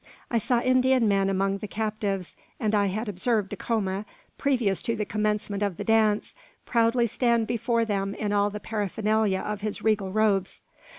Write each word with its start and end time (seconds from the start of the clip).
I 0.31 0.39
saw 0.39 0.61
Indian 0.61 1.07
men 1.07 1.29
among 1.29 1.59
the 1.59 1.67
captives; 1.67 2.35
and 2.59 2.73
I 2.73 2.87
had 2.87 3.07
observed 3.07 3.49
Dacoma, 3.49 4.05
previous 4.39 4.81
to 4.81 4.95
the 4.95 5.05
commencement 5.05 5.61
of 5.61 5.77
the 5.77 5.83
dance, 5.83 6.33
proudly 6.65 7.05
standing 7.05 7.45
before 7.45 7.85
them 7.85 8.15
in 8.15 8.33
all 8.33 8.49
the 8.49 8.59
paraphernalia 8.59 9.41
of 9.41 9.61
his 9.61 9.83
regal 9.83 10.11
robes. 10.11 10.63